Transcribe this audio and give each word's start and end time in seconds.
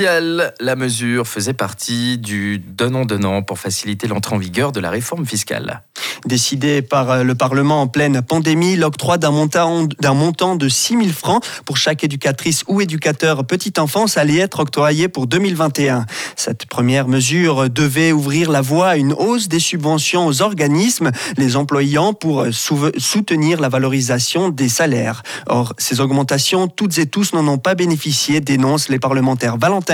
La 0.00 0.76
mesure 0.76 1.26
faisait 1.26 1.54
partie 1.54 2.18
du 2.18 2.60
donnant-donnant 2.60 3.42
pour 3.42 3.58
faciliter 3.58 4.06
l'entrée 4.06 4.36
en 4.36 4.38
vigueur 4.38 4.70
de 4.70 4.78
la 4.78 4.90
réforme 4.90 5.26
fiscale. 5.26 5.82
Décidé 6.24 6.82
par 6.82 7.24
le 7.24 7.34
Parlement 7.34 7.82
en 7.82 7.88
pleine 7.88 8.22
pandémie, 8.22 8.76
l'octroi 8.76 9.18
d'un 9.18 9.32
montant, 9.32 9.88
montant 10.14 10.54
de 10.54 10.68
6 10.68 10.98
000 10.98 11.08
francs 11.08 11.44
pour 11.64 11.76
chaque 11.76 12.04
éducatrice 12.04 12.62
ou 12.68 12.80
éducateur 12.80 13.44
petite 13.44 13.78
enfance 13.80 14.16
allait 14.16 14.38
être 14.38 14.60
octroyé 14.60 15.08
pour 15.08 15.26
2021. 15.26 16.06
Cette 16.36 16.66
première 16.66 17.08
mesure 17.08 17.68
devait 17.68 18.12
ouvrir 18.12 18.50
la 18.52 18.60
voie 18.60 18.90
à 18.90 18.96
une 18.96 19.12
hausse 19.12 19.48
des 19.48 19.60
subventions 19.60 20.26
aux 20.26 20.42
organismes 20.42 21.10
les 21.36 21.56
employant 21.56 22.14
pour 22.14 22.46
soutenir 22.52 23.60
la 23.60 23.68
valorisation 23.68 24.48
des 24.48 24.68
salaires. 24.68 25.22
Or, 25.46 25.74
ces 25.78 26.00
augmentations, 26.00 26.68
toutes 26.68 26.98
et 26.98 27.06
tous 27.06 27.32
n'en 27.32 27.46
ont 27.48 27.58
pas 27.58 27.74
bénéficié, 27.74 28.40
dénoncent 28.40 28.90
les 28.90 29.00
parlementaires 29.00 29.56
Valentin 29.56 29.87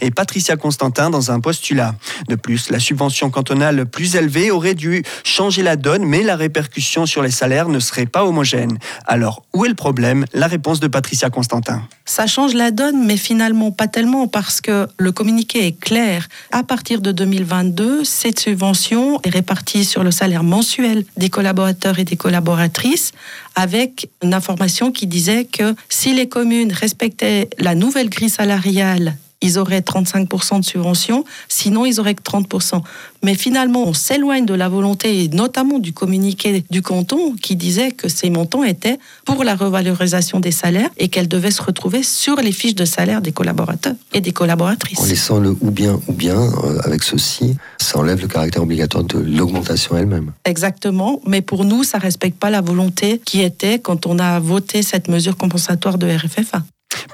et 0.00 0.10
Patricia 0.10 0.56
Constantin 0.56 1.10
dans 1.10 1.30
un 1.30 1.40
postulat. 1.40 1.94
De 2.28 2.34
plus, 2.34 2.70
la 2.70 2.80
subvention 2.80 3.30
cantonale 3.30 3.86
plus 3.86 4.16
élevée 4.16 4.50
aurait 4.50 4.74
dû 4.74 5.02
changer 5.24 5.62
la 5.62 5.76
donne, 5.76 6.04
mais 6.04 6.22
la 6.22 6.36
répercussion 6.36 7.06
sur 7.06 7.22
les 7.22 7.30
salaires 7.30 7.68
ne 7.68 7.78
serait 7.78 8.06
pas 8.06 8.24
homogène. 8.24 8.78
Alors, 9.06 9.44
où 9.54 9.64
est 9.64 9.68
le 9.68 9.74
problème? 9.74 10.24
La 10.32 10.46
réponse 10.46 10.80
de 10.80 10.88
Patricia 10.88 11.30
Constantin. 11.30 11.82
Ça 12.04 12.26
change 12.26 12.54
la 12.54 12.70
donne, 12.70 13.06
mais 13.06 13.16
finalement 13.16 13.70
pas 13.70 13.86
tellement 13.86 14.26
parce 14.26 14.60
que 14.60 14.88
le 14.98 15.12
communiqué 15.12 15.66
est 15.66 15.78
clair. 15.78 16.28
À 16.50 16.62
partir 16.62 17.00
de 17.00 17.12
2022, 17.12 18.04
cette 18.04 18.40
subvention 18.40 19.20
est 19.22 19.30
répartie 19.30 19.84
sur 19.84 20.02
le 20.02 20.10
salaire 20.10 20.42
mensuel 20.42 21.04
des 21.16 21.30
collaborateurs 21.30 21.98
et 21.98 22.04
des 22.04 22.16
collaboratrices 22.16 23.12
avec 23.54 24.08
une 24.22 24.34
information 24.34 24.92
qui 24.92 25.06
disait 25.06 25.44
que 25.44 25.74
si 25.88 26.14
les 26.14 26.28
communes 26.28 26.72
respectaient 26.72 27.50
la 27.58 27.74
nouvelle 27.74 28.08
grille 28.08 28.30
salariale 28.30 29.16
ils 29.40 29.58
auraient 29.58 29.80
35% 29.80 30.60
de 30.60 30.64
subvention, 30.64 31.24
sinon 31.48 31.86
ils 31.86 32.00
auraient 32.00 32.14
que 32.14 32.22
30%. 32.22 32.82
Mais 33.22 33.34
finalement, 33.34 33.84
on 33.84 33.92
s'éloigne 33.92 34.46
de 34.46 34.54
la 34.54 34.68
volonté, 34.68 35.24
et 35.24 35.28
notamment 35.28 35.78
du 35.78 35.92
communiqué 35.92 36.64
du 36.70 36.82
canton, 36.82 37.34
qui 37.40 37.56
disait 37.56 37.92
que 37.92 38.08
ces 38.08 38.30
montants 38.30 38.64
étaient 38.64 38.98
pour 39.24 39.44
la 39.44 39.54
revalorisation 39.54 40.40
des 40.40 40.50
salaires 40.50 40.90
et 40.98 41.08
qu'elles 41.08 41.28
devaient 41.28 41.50
se 41.50 41.62
retrouver 41.62 42.02
sur 42.02 42.36
les 42.36 42.52
fiches 42.52 42.74
de 42.74 42.84
salaire 42.84 43.20
des 43.20 43.32
collaborateurs 43.32 43.94
et 44.12 44.20
des 44.20 44.32
collaboratrices. 44.32 45.00
En 45.00 45.06
laissant 45.06 45.38
le 45.38 45.56
ou 45.60 45.70
bien 45.70 46.00
ou 46.08 46.12
bien, 46.12 46.40
euh, 46.40 46.80
avec 46.84 47.02
ceci, 47.02 47.56
ça 47.78 47.98
enlève 47.98 48.20
le 48.20 48.28
caractère 48.28 48.62
obligatoire 48.62 49.04
de 49.04 49.18
l'augmentation 49.18 49.96
elle-même. 49.96 50.32
Exactement, 50.44 51.20
mais 51.26 51.42
pour 51.42 51.64
nous, 51.64 51.84
ça 51.84 51.98
ne 51.98 52.02
respecte 52.02 52.38
pas 52.38 52.50
la 52.50 52.60
volonté 52.60 53.20
qui 53.24 53.42
était 53.42 53.78
quand 53.78 54.06
on 54.06 54.18
a 54.18 54.38
voté 54.40 54.82
cette 54.82 55.08
mesure 55.08 55.36
compensatoire 55.36 55.98
de 55.98 56.06
RFFA. 56.08 56.62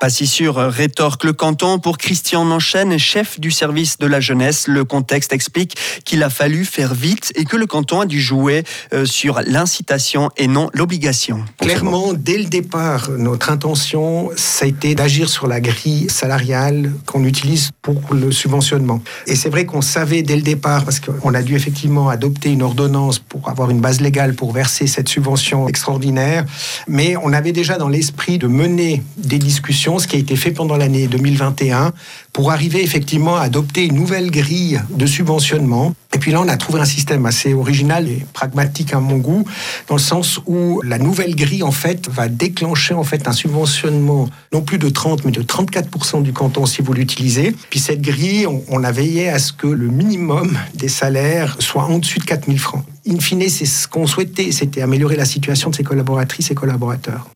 Pas 0.05 0.11
si 0.11 0.27
sûr, 0.27 0.57
rétorque 0.57 1.25
le 1.25 1.33
canton 1.33 1.79
pour 1.79 1.97
Christian 1.97 2.45
Manchen, 2.45 2.99
chef 2.99 3.41
du 3.41 3.51
service 3.51 3.97
de 3.97 4.07
la 4.07 4.21
jeunesse. 4.21 4.69
Le 4.69 4.85
contexte 4.85 5.33
explique 5.33 5.79
qu'il 6.05 6.23
a 6.23 6.29
fallu 6.29 6.67
faire 6.67 6.93
vite 6.93 7.33
et 7.37 7.47
que 7.47 7.57
le 7.57 7.65
canton 7.65 8.03
a 8.03 8.05
dû 8.05 8.21
jouer 8.21 8.65
euh, 8.93 9.07
sur 9.07 9.41
l'incitation 9.47 10.29
et 10.37 10.47
non 10.47 10.69
l'obligation. 10.75 11.43
Clairement, 11.59 12.13
dès 12.13 12.37
le 12.37 12.45
départ, 12.45 13.13
notre 13.17 13.49
intention, 13.49 14.29
ça 14.37 14.67
a 14.67 14.69
été 14.69 14.95
d'agir 14.95 15.31
sur 15.31 15.47
la 15.47 15.63
grille 15.63 16.11
salariale 16.11 16.93
qu'on 17.07 17.25
utilise 17.25 17.71
pour 17.81 18.03
le 18.13 18.31
subventionnement. 18.31 19.01
Et 19.27 19.37
c'est 19.37 19.49
vrai 19.49 19.65
qu'on 19.65 19.81
savait 19.81 20.21
dès 20.21 20.37
le 20.37 20.43
départ, 20.43 20.85
parce 20.85 21.01
qu'on 21.01 21.33
a 21.33 21.41
dû 21.41 21.57
effectivement 21.57 22.11
adopter 22.11 22.51
une 22.51 22.61
ordonnance 22.61 23.21
pour 23.21 23.49
avoir 23.49 23.71
une 23.71 23.81
base 23.81 24.03
légale 24.03 24.35
pour 24.35 24.53
verser 24.53 24.87
cette 24.87 25.09
subvention 25.09 25.67
extraordinaire, 25.67 26.45
mais 26.89 27.17
on 27.17 27.33
avait 27.33 27.53
déjà 27.53 27.79
dans 27.79 27.89
l'esprit 27.89 28.37
de 28.37 28.49
mener 28.49 29.03
des 29.17 29.39
discussions 29.39 29.94
ce 29.99 30.07
qui 30.07 30.17
a 30.17 30.19
été 30.19 30.37
fait 30.37 30.51
pendant 30.51 30.77
l'année 30.77 31.07
2021, 31.07 31.93
pour 32.33 32.51
arriver 32.51 32.83
effectivement 32.83 33.37
à 33.37 33.43
adopter 33.43 33.85
une 33.85 33.95
nouvelle 33.95 34.31
grille 34.31 34.81
de 34.91 35.07
subventionnement. 35.07 35.95
Et 36.15 36.19
puis 36.19 36.33
là, 36.33 36.41
on 36.41 36.49
a 36.49 36.57
trouvé 36.57 36.81
un 36.81 36.85
système 36.85 37.27
assez 37.27 37.55
original 37.55 38.09
et 38.09 38.25
pragmatique 38.33 38.93
à 38.93 39.01
mon 39.01 39.17
goût, 39.17 39.45
dans 39.89 39.97
le 39.97 40.01
sens 40.01 40.41
où 40.47 40.81
la 40.83 40.99
nouvelle 40.99 41.35
grille, 41.35 41.63
en 41.63 41.73
fait, 41.73 42.09
va 42.09 42.29
déclencher 42.29 42.95
en 42.95 43.05
fait 43.05 43.27
un 43.29 43.33
subventionnement 43.33 44.29
non 44.53 44.63
plus 44.63 44.79
de 44.79 44.89
30, 44.89 45.25
mais 45.25 45.33
de 45.33 45.43
34% 45.43 46.23
du 46.23 46.33
canton 46.33 46.67
si 46.67 46.83
vous 46.83 46.93
l'utilisez. 46.93 47.55
Puis 47.71 47.81
cette 47.81 48.01
grille, 48.01 48.47
on, 48.47 48.63
on, 48.69 48.85
a 48.85 48.93
veillé 48.93 49.29
à 49.29 49.39
ce 49.39 49.53
que 49.53 49.67
le 49.67 49.89
minimum 49.89 50.57
des 50.75 50.89
salaires 50.89 51.57
soit 51.59 51.85
en 51.85 51.99
dessus 51.99 52.19
de 52.19 52.25
4000 52.25 52.59
francs. 52.59 52.85
In 53.09 53.19
fine, 53.21 53.49
c'est 53.49 53.67
ce 53.67 53.87
qu'on 53.87 54.07
souhaitait, 54.07 54.51
c'était 54.53 54.83
améliorer 54.83 55.17
la 55.17 55.25
situation 55.25 55.71
de 55.71 55.75
ses 55.75 55.85
collaboratrices 55.85 56.51
et 56.51 56.55
collaborateurs. 56.55 57.29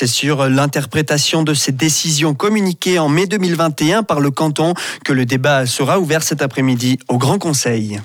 C'est 0.00 0.06
sur 0.06 0.48
l'interprétation 0.48 1.42
de 1.42 1.52
ces 1.52 1.72
décisions 1.72 2.32
communiquées 2.32 2.98
en 2.98 3.10
mai 3.10 3.26
2021 3.26 4.02
par 4.02 4.18
le 4.20 4.30
canton 4.30 4.72
que 5.04 5.12
le 5.12 5.26
débat 5.26 5.66
sera 5.66 6.00
ouvert 6.00 6.22
cet 6.22 6.40
après-midi 6.40 6.98
au 7.08 7.18
Grand 7.18 7.36
Conseil. 7.36 8.00